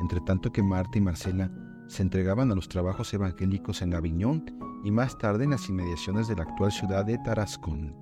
entre 0.00 0.20
tanto 0.20 0.50
que 0.52 0.62
Marta 0.62 0.98
y 0.98 1.00
Marcela 1.00 1.50
se 1.86 2.02
entregaban 2.02 2.50
a 2.50 2.54
los 2.54 2.68
trabajos 2.68 3.12
evangélicos 3.14 3.82
en 3.82 3.94
Aviñón 3.94 4.44
y 4.84 4.90
más 4.90 5.16
tarde 5.18 5.44
en 5.44 5.50
las 5.50 5.68
inmediaciones 5.68 6.28
de 6.28 6.36
la 6.36 6.42
actual 6.42 6.70
ciudad 6.72 7.04
de 7.04 7.18
Tarascón. 7.18 7.96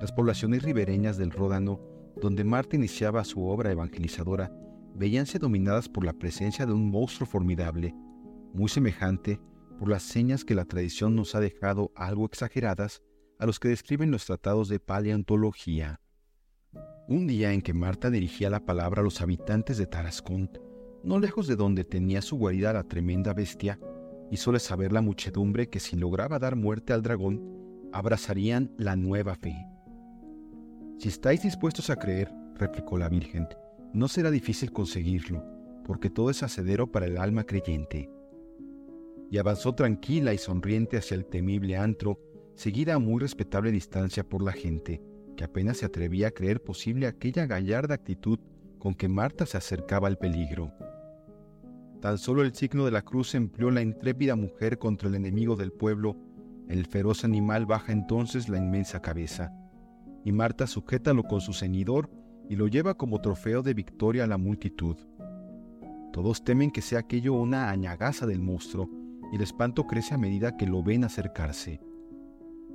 Las 0.00 0.12
poblaciones 0.12 0.62
ribereñas 0.62 1.18
del 1.18 1.30
Ródano, 1.30 1.80
donde 2.20 2.44
Marta 2.44 2.76
iniciaba 2.76 3.24
su 3.24 3.44
obra 3.44 3.70
evangelizadora, 3.70 4.50
veíanse 4.94 5.38
dominadas 5.38 5.88
por 5.88 6.04
la 6.04 6.12
presencia 6.12 6.66
de 6.66 6.72
un 6.72 6.90
monstruo 6.90 7.26
formidable, 7.26 7.94
muy 8.54 8.68
semejante, 8.68 9.40
por 9.78 9.88
las 9.88 10.02
señas 10.02 10.44
que 10.44 10.54
la 10.54 10.64
tradición 10.64 11.14
nos 11.14 11.34
ha 11.34 11.40
dejado 11.40 11.92
algo 11.94 12.26
exageradas, 12.26 13.02
a 13.38 13.46
los 13.46 13.58
que 13.58 13.68
describen 13.68 14.10
los 14.10 14.26
tratados 14.26 14.68
de 14.68 14.80
paleontología. 14.80 15.99
Un 17.10 17.26
día 17.26 17.52
en 17.52 17.60
que 17.60 17.74
Marta 17.74 18.08
dirigía 18.08 18.50
la 18.50 18.64
palabra 18.64 19.00
a 19.00 19.02
los 19.02 19.20
habitantes 19.20 19.76
de 19.78 19.86
Tarascón, 19.86 20.48
no 21.02 21.18
lejos 21.18 21.48
de 21.48 21.56
donde 21.56 21.82
tenía 21.82 22.22
su 22.22 22.36
guarida 22.36 22.72
la 22.72 22.84
tremenda 22.84 23.34
bestia, 23.34 23.80
hízole 24.30 24.60
saber 24.60 24.92
la 24.92 25.00
muchedumbre 25.00 25.68
que 25.68 25.80
si 25.80 25.96
lograba 25.96 26.38
dar 26.38 26.54
muerte 26.54 26.92
al 26.92 27.02
dragón, 27.02 27.42
abrazarían 27.92 28.70
la 28.78 28.94
nueva 28.94 29.34
fe. 29.34 29.56
Si 30.98 31.08
estáis 31.08 31.42
dispuestos 31.42 31.90
a 31.90 31.96
creer, 31.96 32.32
replicó 32.54 32.96
la 32.96 33.08
Virgen, 33.08 33.48
no 33.92 34.06
será 34.06 34.30
difícil 34.30 34.70
conseguirlo, 34.70 35.44
porque 35.84 36.10
todo 36.10 36.30
es 36.30 36.44
hacedero 36.44 36.92
para 36.92 37.06
el 37.06 37.18
alma 37.18 37.42
creyente. 37.42 38.08
Y 39.32 39.38
avanzó 39.38 39.74
tranquila 39.74 40.32
y 40.32 40.38
sonriente 40.38 40.98
hacia 40.98 41.16
el 41.16 41.26
temible 41.26 41.76
antro, 41.76 42.20
seguida 42.54 42.94
a 42.94 42.98
muy 43.00 43.20
respetable 43.20 43.72
distancia 43.72 44.22
por 44.22 44.44
la 44.44 44.52
gente, 44.52 45.02
que 45.40 45.44
apenas 45.44 45.78
se 45.78 45.86
atrevía 45.86 46.28
a 46.28 46.30
creer 46.32 46.62
posible 46.62 47.06
aquella 47.06 47.46
gallarda 47.46 47.94
actitud 47.94 48.38
con 48.78 48.92
que 48.92 49.08
Marta 49.08 49.46
se 49.46 49.56
acercaba 49.56 50.06
al 50.06 50.18
peligro. 50.18 50.70
Tan 52.02 52.18
solo 52.18 52.42
el 52.42 52.54
signo 52.54 52.84
de 52.84 52.90
la 52.90 53.00
cruz 53.00 53.34
empleó 53.34 53.70
la 53.70 53.80
intrépida 53.80 54.36
mujer 54.36 54.76
contra 54.76 55.08
el 55.08 55.14
enemigo 55.14 55.56
del 55.56 55.72
pueblo, 55.72 56.14
el 56.68 56.84
feroz 56.84 57.24
animal 57.24 57.64
baja 57.64 57.90
entonces 57.90 58.50
la 58.50 58.58
inmensa 58.58 59.00
cabeza, 59.00 59.50
y 60.26 60.32
Marta 60.32 60.66
sujétalo 60.66 61.22
con 61.22 61.40
su 61.40 61.54
ceñidor 61.54 62.10
y 62.50 62.56
lo 62.56 62.68
lleva 62.68 62.98
como 62.98 63.22
trofeo 63.22 63.62
de 63.62 63.72
victoria 63.72 64.24
a 64.24 64.26
la 64.26 64.36
multitud. 64.36 64.98
Todos 66.12 66.44
temen 66.44 66.70
que 66.70 66.82
sea 66.82 66.98
aquello 66.98 67.32
una 67.32 67.70
añagaza 67.70 68.26
del 68.26 68.40
monstruo, 68.40 68.90
y 69.32 69.36
el 69.36 69.42
espanto 69.42 69.86
crece 69.86 70.12
a 70.12 70.18
medida 70.18 70.58
que 70.58 70.66
lo 70.66 70.82
ven 70.82 71.02
acercarse. 71.02 71.80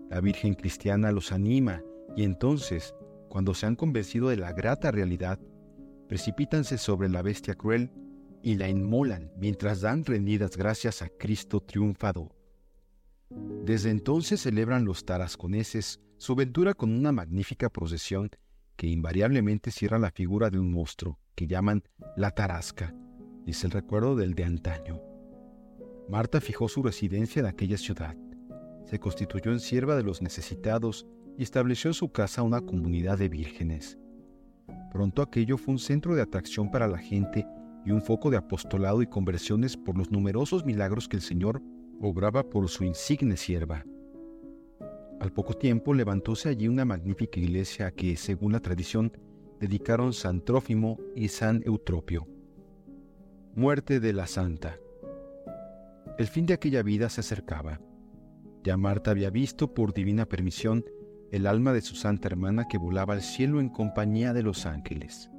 La 0.10 0.19
Virgen 0.19 0.55
cristiana 0.55 1.12
los 1.12 1.31
anima 1.31 1.84
y 2.15 2.24
entonces, 2.24 2.95
cuando 3.29 3.53
se 3.53 3.65
han 3.65 3.75
convencido 3.75 4.29
de 4.29 4.38
la 4.38 4.53
grata 4.53 4.91
realidad, 4.91 5.39
precipítanse 6.07 6.77
sobre 6.77 7.09
la 7.09 7.21
bestia 7.21 7.55
cruel 7.55 7.91
y 8.41 8.55
la 8.55 8.69
inmolan 8.69 9.31
mientras 9.38 9.81
dan 9.81 10.05
rendidas 10.05 10.55
gracias 10.55 11.01
a 11.01 11.09
Cristo 11.09 11.59
triunfador. 11.62 12.35
Desde 13.63 13.89
entonces 13.89 14.41
celebran 14.41 14.85
los 14.85 15.03
tarasconeses 15.03 16.00
su 16.17 16.35
ventura 16.35 16.74
con 16.74 16.91
una 16.91 17.12
magnífica 17.12 17.69
procesión 17.69 18.29
que 18.75 18.88
invariablemente 18.88 19.71
cierra 19.71 20.00
la 20.00 20.12
figura 20.12 20.50
de 20.50 20.59
un 20.59 20.71
monstruo 20.71 21.19
que 21.33 21.47
llaman 21.47 21.83
la 22.15 22.31
tarasca, 22.31 22.93
es 23.45 23.63
el 23.63 23.71
recuerdo 23.71 24.15
del 24.15 24.33
de 24.35 24.43
antaño. 24.43 25.01
Marta 26.07 26.39
fijó 26.39 26.69
su 26.69 26.83
residencia 26.83 27.39
en 27.39 27.47
aquella 27.47 27.77
ciudad, 27.77 28.15
se 28.85 29.00
constituyó 29.00 29.51
en 29.51 29.59
sierva 29.59 29.95
de 29.95 30.03
los 30.03 30.21
necesitados 30.21 31.07
y 31.38 31.44
estableció 31.44 31.89
en 31.89 31.94
su 31.94 32.12
casa 32.12 32.44
una 32.44 32.62
comunidad 32.62 33.18
de 33.18 33.30
vírgenes. 33.30 33.98
Pronto 34.92 35.22
aquello 35.22 35.58
fue 35.58 35.74
un 35.74 35.80
centro 35.80 36.15
de 36.15 36.22
atracción 36.22 36.72
para 36.72 36.88
la 36.88 36.98
gente 36.98 37.46
y 37.86 37.92
un 37.92 38.01
foco 38.01 38.30
de 38.30 38.38
apostolado 38.38 39.01
y 39.01 39.08
conversiones 39.08 39.77
por 39.77 39.98
los 39.98 40.12
numerosos 40.12 40.65
milagros 40.65 41.08
que 41.08 41.18
el 41.18 41.22
Señor 41.22 41.62
obraba 42.01 42.50
por 42.50 42.68
su 42.70 42.84
insigne 42.84 43.38
sierva. 43.38 43.86
Al 45.20 45.32
poco 45.32 45.54
tiempo 45.54 45.94
levantóse 45.94 46.50
allí 46.50 46.68
una 46.68 46.86
magnífica 46.86 47.39
iglesia 47.39 47.92
que, 47.92 48.18
según 48.18 48.51
la 48.51 48.60
tradición, 48.60 49.12
dedicaron 49.60 50.13
San 50.13 50.42
Trófimo 50.44 51.00
y 51.15 51.30
San 51.30 51.62
Eutropio. 51.65 52.27
Muerte 53.56 54.00
de 54.00 54.13
la 54.13 54.27
Santa. 54.27 54.77
El 56.18 56.27
fin 56.27 56.46
de 56.46 56.54
aquella 56.54 56.84
vida 56.84 57.10
se 57.10 57.22
acercaba. 57.22 57.80
Ya 58.63 58.77
Marta 58.77 59.12
había 59.12 59.30
visto, 59.30 59.74
por 59.74 59.94
divina 59.94 60.25
permisión, 60.25 60.84
el 61.32 61.48
alma 61.48 61.74
de 61.74 61.82
su 61.82 61.96
santa 61.96 62.27
hermana 62.27 62.67
que 62.67 62.77
volaba 62.77 63.13
al 63.13 63.22
cielo 63.22 63.60
en 63.60 63.70
compañía 63.70 64.34
de 64.34 64.44
los 64.44 64.65
ángeles. 64.65 65.29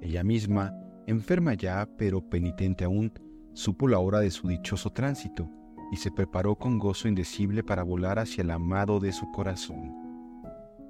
Ella 0.00 0.22
misma, 0.24 0.74
enferma 1.06 1.54
ya, 1.54 1.88
pero 1.96 2.28
penitente 2.28 2.84
aún, 2.84 3.12
supo 3.52 3.88
la 3.88 3.98
hora 3.98 4.20
de 4.20 4.30
su 4.30 4.48
dichoso 4.48 4.90
tránsito 4.90 5.50
y 5.92 5.96
se 5.96 6.10
preparó 6.10 6.56
con 6.56 6.78
gozo 6.78 7.08
indecible 7.08 7.62
para 7.62 7.82
volar 7.82 8.18
hacia 8.18 8.42
el 8.42 8.50
amado 8.50 9.00
de 9.00 9.12
su 9.12 9.30
corazón. 9.32 9.94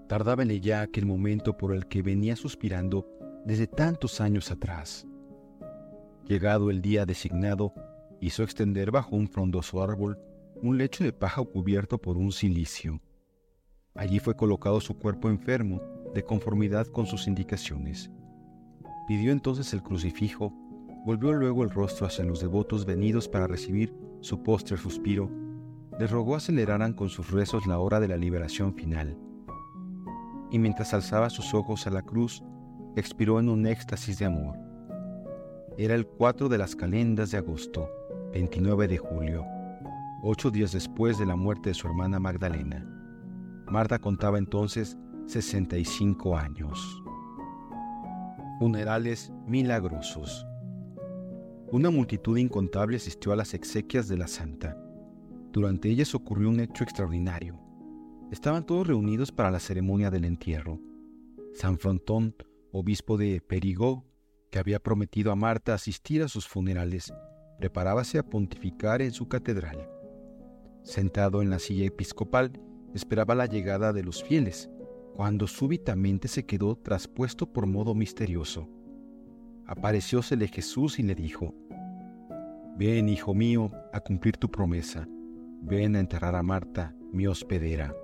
Tardaba 0.09 0.43
en 0.43 0.51
ella 0.51 0.83
aquel 0.83 1.07
momento 1.07 1.57
por 1.57 1.75
el 1.75 1.87
que 1.87 2.03
venía 2.03 2.37
suspirando 2.37 3.07
desde 3.45 3.67
tantos 3.67 4.21
años 4.21 4.51
atrás. 4.51 5.07
Llegado 6.27 6.71
el 6.71 6.83
día 6.83 7.07
designado, 7.07 7.73
hizo 8.21 8.43
extender 8.43 8.91
bajo 8.91 9.17
un 9.17 9.29
frondoso 9.29 9.83
árbol 9.83 10.19
un 10.63 10.79
lecho 10.79 11.05
de 11.05 11.13
paja 11.13 11.43
cubierto 11.45 11.99
por 11.99 12.17
un 12.17 12.33
cilicio. 12.33 13.01
Allí 13.97 14.19
fue 14.19 14.37
colocado 14.37 14.81
su 14.81 14.99
cuerpo 14.99 15.29
enfermo, 15.29 15.81
de 16.15 16.23
conformidad 16.23 16.87
con 16.87 17.07
sus 17.07 17.27
indicaciones. 17.27 18.11
Pidió 19.07 19.33
entonces 19.33 19.73
el 19.73 19.83
crucifijo, 19.83 20.53
volvió 21.05 21.33
luego 21.33 21.63
el 21.63 21.71
rostro 21.71 22.07
hacia 22.07 22.25
los 22.25 22.41
devotos 22.41 22.85
venidos 22.85 23.29
para 23.29 23.47
recibir 23.47 23.95
su 24.21 24.43
postre 24.43 24.77
suspiro, 24.77 25.31
les 25.99 26.11
rogó 26.11 26.37
aceleraran 26.37 26.93
con 26.93 27.09
sus 27.09 27.31
rezos 27.31 27.67
la 27.67 27.79
hora 27.79 28.01
de 28.01 28.09
la 28.09 28.17
liberación 28.17 28.75
final. 28.75 29.17
Y 30.51 30.59
mientras 30.59 30.93
alzaba 30.93 31.31
sus 31.31 31.55
ojos 31.55 31.87
a 31.87 31.91
la 31.91 32.03
cruz, 32.03 32.43
expiró 32.97 33.41
en 33.41 33.49
un 33.49 33.67
éxtasis 33.67 34.19
de 34.19 34.27
amor. 34.27 34.57
Era 35.79 35.95
el 35.95 36.07
4 36.07 36.49
de 36.49 36.59
las 36.59 36.75
calendas 36.75 37.31
de 37.31 37.39
agosto, 37.39 37.89
29 38.33 38.89
de 38.89 38.99
julio, 38.99 39.45
ocho 40.23 40.51
días 40.51 40.73
después 40.73 41.19
de 41.19 41.27
la 41.27 41.37
muerte 41.37 41.71
de 41.71 41.75
su 41.75 41.87
hermana 41.87 42.19
Magdalena. 42.19 42.96
Marta 43.71 43.99
contaba 43.99 44.39
entonces 44.39 44.97
65 45.27 46.37
años. 46.37 47.03
Funerales 48.61 49.33
milagrosos. 49.47 50.47
Una 51.73 51.91
multitud 51.91 52.37
incontable 52.39 52.97
asistió 52.97 53.33
a 53.33 53.37
las 53.37 53.55
exequias 53.55 54.07
de 54.07 54.17
la 54.17 54.29
santa. 54.29 54.77
Durante 55.51 55.89
ellas 55.89 56.15
ocurrió 56.15 56.49
un 56.49 56.61
hecho 56.61 56.85
extraordinario. 56.85 57.59
Estaban 58.31 58.65
todos 58.65 58.87
reunidos 58.87 59.33
para 59.33 59.51
la 59.51 59.59
ceremonia 59.59 60.11
del 60.11 60.25
entierro. 60.25 60.81
San 61.55 61.79
Frontón, 61.79 62.37
obispo 62.71 63.17
de 63.17 63.41
Perigó, 63.41 64.05
que 64.51 64.61
había 64.61 64.79
prometido 64.79 65.33
a 65.33 65.37
Marta 65.37 65.75
asistir 65.75 66.23
a 66.23 66.29
sus 66.29 66.47
funerales, 66.47 67.13
preparábase 67.59 68.19
a 68.19 68.23
pontificar 68.23 69.03
en 69.03 69.13
su 69.13 69.29
catedral. 69.29 69.89
Sentado 70.83 71.43
en 71.43 71.51
la 71.51 71.59
silla 71.59 71.87
episcopal, 71.87 72.53
esperaba 72.95 73.35
la 73.35 73.47
llegada 73.47 73.93
de 73.93 74.03
los 74.03 74.23
fieles, 74.23 74.71
cuando 75.15 75.47
súbitamente 75.47 76.29
se 76.29 76.45
quedó 76.45 76.77
traspuesto 76.77 77.53
por 77.53 77.67
modo 77.67 77.95
misterioso. 77.95 78.69
Apareciósele 79.67 80.49
Jesús 80.49 80.99
y 80.99 81.03
le 81.03 81.15
dijo, 81.15 81.55
Ven, 82.79 83.09
hijo 83.09 83.35
mío, 83.35 83.73
a 83.93 84.01
cumplir 84.01 84.37
tu 84.37 84.51
promesa, 84.51 85.09
ven 85.63 85.97
a 85.97 86.01
enterrar 86.01 86.37
a 86.37 86.43
Marta, 86.43 86.95
mi 87.13 87.27
hospedera. 87.27 87.95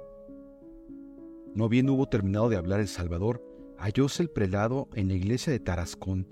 No 1.55 1.69
bien 1.69 1.91
hubo 1.91 2.09
terminado 2.09 2.49
de 2.49 2.57
hablar 2.57 2.81
el 2.81 2.89
Salvador, 2.89 3.45
hallóse 3.77 4.23
el 4.23 4.31
prelado 4.31 4.89
en 4.95 5.09
la 5.09 5.15
iglesia 5.15 5.53
de 5.53 5.61
Tarascón. 5.61 6.27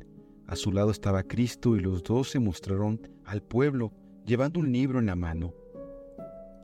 A 0.46 0.56
su 0.56 0.72
lado 0.72 0.90
estaba 0.90 1.24
Cristo 1.24 1.76
y 1.76 1.80
los 1.80 2.02
dos 2.02 2.30
se 2.30 2.38
mostraron 2.38 3.06
al 3.24 3.42
pueblo 3.42 3.92
llevando 4.24 4.60
un 4.60 4.72
libro 4.72 4.98
en 4.98 5.06
la 5.06 5.16
mano. 5.16 5.52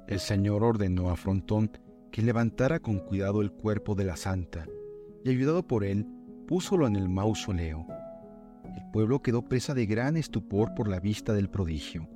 El 0.08 0.20
Señor 0.20 0.62
ordenó 0.62 1.10
a 1.10 1.16
Frontón 1.16 1.70
que 2.12 2.22
levantara 2.22 2.78
con 2.78 3.00
cuidado 3.00 3.42
el 3.42 3.50
cuerpo 3.50 3.94
de 3.94 4.04
la 4.04 4.16
santa, 4.16 4.66
y 5.24 5.30
ayudado 5.30 5.66
por 5.66 5.84
él, 5.84 6.06
púsolo 6.46 6.86
en 6.86 6.96
el 6.96 7.08
mausoleo. 7.08 7.86
El 8.64 8.90
pueblo 8.92 9.20
quedó 9.20 9.42
presa 9.42 9.74
de 9.74 9.86
gran 9.86 10.16
estupor 10.16 10.74
por 10.74 10.88
la 10.88 11.00
vista 11.00 11.32
del 11.32 11.50
prodigio. 11.50 12.08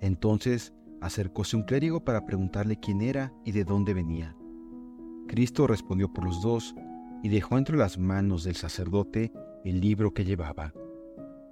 Entonces 0.00 0.72
acercóse 1.00 1.56
un 1.56 1.62
clérigo 1.62 2.04
para 2.04 2.26
preguntarle 2.26 2.80
quién 2.80 3.00
era 3.00 3.32
y 3.44 3.52
de 3.52 3.64
dónde 3.64 3.94
venía. 3.94 4.36
Cristo 5.28 5.66
respondió 5.66 6.12
por 6.12 6.24
los 6.24 6.42
dos 6.42 6.74
y 7.22 7.28
dejó 7.28 7.58
entre 7.58 7.76
las 7.76 7.98
manos 7.98 8.44
del 8.44 8.56
sacerdote 8.56 9.32
el 9.64 9.80
libro 9.80 10.12
que 10.12 10.24
llevaba. 10.24 10.72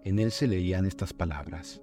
En 0.04 0.18
él 0.18 0.30
se 0.30 0.46
leían 0.46 0.86
estas 0.86 1.12
palabras. 1.12 1.82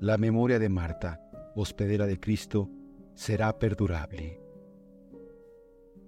La 0.00 0.18
memoria 0.18 0.58
de 0.58 0.68
Marta, 0.68 1.20
hospedera 1.56 2.06
de 2.06 2.20
Cristo, 2.20 2.70
será 3.14 3.58
perdurable. 3.58 4.40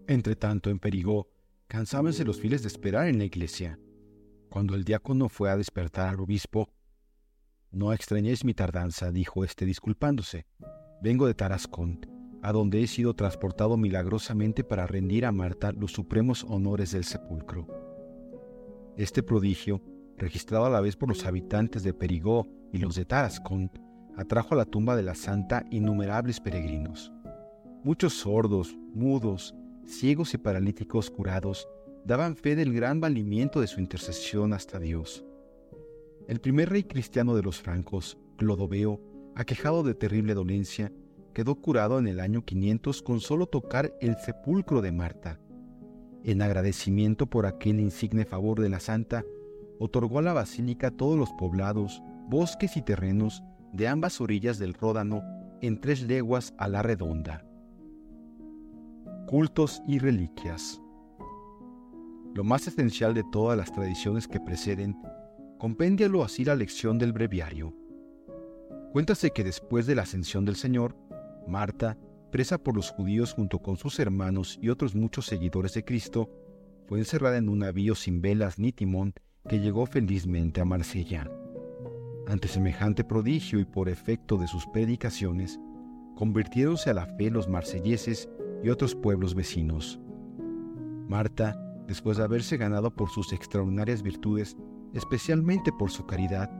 Entre 0.07 0.37
tanto, 0.37 0.71
en 0.71 0.79
Perigó, 0.79 1.29
cansábanse 1.67 2.25
los 2.25 2.41
fieles 2.41 2.63
de 2.63 2.69
esperar 2.69 3.09
en 3.09 3.19
la 3.19 3.25
iglesia. 3.25 3.79
Cuando 4.51 4.75
el 4.75 4.85
diácono 4.85 5.29
fue 5.29 5.51
a 5.51 5.57
despertar 5.57 6.09
al 6.09 6.21
obispo, 6.21 6.71
No 7.71 7.93
extrañéis 7.93 8.47
mi 8.47 8.55
tardanza, 8.55 9.13
dijo 9.13 9.45
éste 9.45 9.67
disculpándose. 9.67 10.47
Vengo 11.03 11.27
de 11.27 11.35
Tarascón, 11.35 12.01
a 12.43 12.53
donde 12.53 12.83
he 12.83 12.87
sido 12.87 13.15
transportado 13.15 13.77
milagrosamente 13.77 14.65
para 14.65 14.87
rendir 14.87 15.27
a 15.27 15.33
Marta 15.33 15.73
los 15.73 15.93
supremos 15.93 16.45
honores 16.45 16.93
del 16.93 17.05
sepulcro. 17.05 17.67
Este 18.97 19.23
prodigio, 19.23 19.83
registrado 20.17 20.65
a 20.65 20.71
la 20.71 20.81
vez 20.81 20.97
por 20.97 21.11
los 21.11 21.27
habitantes 21.27 21.83
de 21.83 21.93
Perigó 21.93 22.47
y 22.73 22.79
los 22.79 22.95
de 22.95 23.05
Tarascón, 23.05 23.71
atrajo 24.19 24.55
a 24.55 24.59
la 24.59 24.65
tumba 24.65 24.97
de 24.97 25.05
la 25.05 25.15
santa 25.15 25.65
innumerables 25.71 26.41
peregrinos. 26.41 27.13
Muchos 27.85 28.15
sordos, 28.15 28.77
mudos, 28.93 29.55
ciegos 29.87 30.35
y 30.35 30.39
paralíticos 30.39 31.09
curados 31.09 31.69
daban 32.05 32.35
fe 32.35 32.57
del 32.57 32.75
gran 32.75 33.01
valimiento 33.01 33.61
de 33.61 33.69
su 33.69 33.81
intercesión 33.81 34.53
hasta 34.53 34.81
Dios. 34.81 35.25
El 36.27 36.41
primer 36.41 36.69
rey 36.69 36.83
cristiano 36.83 37.37
de 37.37 37.43
los 37.43 37.61
francos, 37.61 38.19
Clodoveo, 38.37 39.01
aquejado 39.37 39.85
de 39.85 39.95
terrible 39.95 40.35
dolencia, 40.35 40.93
quedó 41.33 41.55
curado 41.55 42.01
en 42.01 42.09
el 42.09 42.19
año 42.19 42.45
500 42.45 43.03
con 43.03 43.21
solo 43.21 43.47
tocar 43.47 43.95
el 44.01 44.17
sepulcro 44.17 44.83
de 44.83 44.91
Marta. 44.91 45.39
En 46.25 46.43
agradecimiento 46.43 47.27
por 47.27 47.47
aquel 47.47 47.79
insigne 47.79 48.25
favor 48.25 48.59
de 48.61 48.69
la 48.69 48.81
santa, 48.81 49.25
otorgó 49.79 50.19
a 50.19 50.23
la 50.23 50.33
basílica 50.33 50.91
todos 50.91 51.17
los 51.17 51.33
poblados, 51.35 52.03
bosques 52.29 52.77
y 52.77 52.83
terrenos 52.83 53.45
de 53.73 53.89
ambas 53.89 54.21
orillas 54.21 54.59
del 54.59 54.75
Ródano 54.75 55.23
en 55.61 55.81
tres 55.81 56.03
leguas 56.03 56.55
a 56.59 56.69
la 56.69 56.83
redonda 56.83 57.49
cultos 59.29 59.83
y 59.87 59.99
reliquias. 59.99 60.81
Lo 62.35 62.45
más 62.45 62.67
esencial 62.67 63.13
de 63.13 63.25
todas 63.31 63.59
las 63.59 63.71
tradiciones 63.71 64.27
que 64.27 64.41
preceden, 64.41 64.97
compéndialo 65.59 66.25
así 66.25 66.47
la 66.47 66.57
lección 66.57 66.99
del 66.99 67.13
breviario. 67.13 67.75
Cuéntase 68.93 69.31
que 69.33 69.45
después 69.45 69.87
de 69.87 69.97
la 69.97 70.03
ascensión 70.03 70.47
del 70.47 70.57
Señor, 70.57 70.97
Marta, 71.47 71.99
presa 72.33 72.57
por 72.57 72.75
los 72.75 72.91
judíos 72.91 73.35
junto 73.35 73.59
con 73.59 73.77
sus 73.77 73.99
hermanos 74.01 74.59
y 74.63 74.71
otros 74.71 74.95
muchos 74.95 75.27
seguidores 75.27 75.75
de 75.75 75.85
Cristo, 75.85 76.31
fue 76.87 76.99
encerrada 76.99 77.37
en 77.37 77.51
un 77.51 77.59
navío 77.59 77.95
sin 77.95 78.23
velas 78.23 78.59
ni 78.59 78.73
timón 78.73 79.13
que 79.47 79.61
llegó 79.61 79.85
felizmente 79.85 80.63
a 80.63 80.65
Marsella. 80.65 81.31
Ante 82.29 82.47
semejante 82.47 83.05
prodigio 83.05 83.59
y 83.59 83.65
por 83.65 83.89
efecto 83.89 84.37
de 84.37 84.47
sus 84.47 84.67
predicaciones, 84.67 85.59
convirtiéronse 86.15 86.91
a 86.91 86.95
la 86.95 87.07
fe 87.07 87.31
los 87.31 87.49
marselleses 87.49 88.29
y 88.63 88.69
otros 88.69 88.95
pueblos 88.95 89.35
vecinos. 89.35 89.99
Marta, 91.09 91.59
después 91.87 92.19
de 92.19 92.25
haberse 92.25 92.59
ganado 92.59 92.91
por 92.91 93.09
sus 93.09 93.33
extraordinarias 93.33 94.03
virtudes, 94.03 94.59
especialmente 94.93 95.73
por 95.73 95.91
su 95.91 96.05
caridad, 96.05 96.51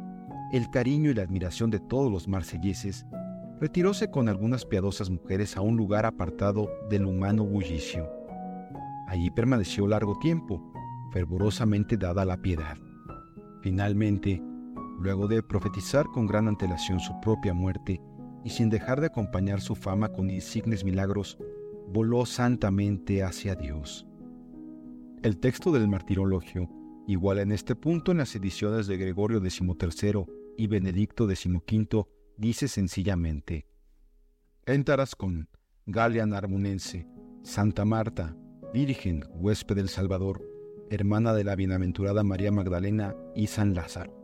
el 0.53 0.71
cariño 0.71 1.11
y 1.11 1.15
la 1.15 1.25
admiración 1.25 1.69
de 1.69 1.81
todos 1.81 2.11
los 2.11 2.27
marselleses, 2.29 3.05
retiróse 3.61 4.11
con 4.11 4.31
algunas 4.31 4.65
piadosas 4.65 5.11
mujeres 5.11 5.55
a 5.55 5.61
un 5.61 5.77
lugar 5.77 6.07
apartado 6.07 6.71
del 6.89 7.05
humano 7.05 7.45
bullicio. 7.45 8.09
Allí 9.07 9.31
permaneció 9.31 9.87
largo 9.87 10.19
tiempo, 10.19 10.63
fervorosamente 11.13 11.99
dada 11.99 12.25
la 12.25 12.39
piedad. 12.39 12.79
Finalmente, 13.61 14.43
luego 14.99 15.29
de 15.29 15.43
profetizar 15.43 16.07
con 16.07 16.27
gran 16.27 16.49
antelación 16.49 17.01
su 17.01 17.19
propia 17.21 17.55
muerte 17.55 18.01
y 18.45 18.51
sin 18.51 18.71
dejar 18.71 19.01
de 19.01 19.07
acompañar 19.07 19.61
su 19.61 19.75
fama 19.75 20.11
con 20.11 20.31
insignes 20.31 20.85
milagros, 20.85 21.39
voló 21.89 22.27
santamente 22.27 23.23
hacia 23.23 23.55
Dios. 23.55 24.07
El 25.23 25.39
texto 25.39 25.73
del 25.73 25.89
martirologio, 25.89 26.69
igual 27.07 27.39
en 27.39 27.53
este 27.53 27.75
punto 27.75 28.13
en 28.13 28.19
las 28.19 28.35
ediciones 28.37 28.87
de 28.87 28.97
Gregorio 28.97 29.41
XIII 29.41 30.27
y 30.57 30.67
Benedicto 30.67 31.27
XV, 31.27 32.07
dice 32.37 32.69
sencillamente, 32.69 33.67
En 34.67 34.85
Tarascón, 34.85 35.49
Galia 35.87 36.27
Narmunense, 36.27 37.07
Santa 37.43 37.85
Marta, 37.85 38.37
Virgen, 38.73 39.25
huésped 39.35 39.77
del 39.77 39.89
Salvador, 39.89 40.43
hermana 40.91 41.33
de 41.33 41.45
la 41.45 41.57
bienaventurada 41.57 42.23
María 42.23 42.53
Magdalena 42.53 43.17
y 43.35 43.47
San 43.47 43.75
Lázaro. 43.75 44.18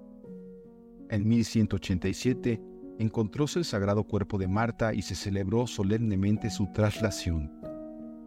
En 1.10 1.28
1187, 1.28 2.60
encontróse 2.98 3.58
el 3.58 3.64
sagrado 3.64 4.04
cuerpo 4.04 4.38
de 4.38 4.48
Marta 4.48 4.94
y 4.94 5.02
se 5.02 5.14
celebró 5.14 5.66
solemnemente 5.66 6.50
su 6.50 6.70
traslación. 6.72 7.52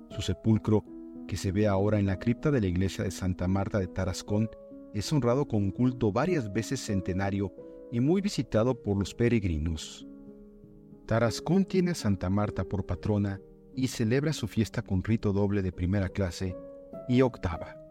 Su 0.09 0.21
sepulcro, 0.21 0.83
que 1.27 1.37
se 1.37 1.51
ve 1.51 1.67
ahora 1.67 1.99
en 1.99 2.05
la 2.05 2.19
cripta 2.19 2.51
de 2.51 2.61
la 2.61 2.67
iglesia 2.67 3.03
de 3.03 3.11
Santa 3.11 3.47
Marta 3.47 3.79
de 3.79 3.87
Tarascón, 3.87 4.49
es 4.93 5.11
honrado 5.11 5.47
con 5.47 5.63
un 5.63 5.71
culto 5.71 6.11
varias 6.11 6.51
veces 6.51 6.79
centenario 6.79 7.53
y 7.91 7.99
muy 7.99 8.21
visitado 8.21 8.81
por 8.81 8.97
los 8.97 9.13
peregrinos. 9.13 10.07
Tarascón 11.05 11.65
tiene 11.65 11.91
a 11.91 11.95
Santa 11.95 12.29
Marta 12.29 12.63
por 12.63 12.85
patrona 12.85 13.39
y 13.75 13.87
celebra 13.87 14.33
su 14.33 14.47
fiesta 14.47 14.81
con 14.81 15.03
rito 15.03 15.33
doble 15.33 15.61
de 15.61 15.71
primera 15.71 16.09
clase 16.09 16.55
y 17.07 17.21
octava. 17.21 17.86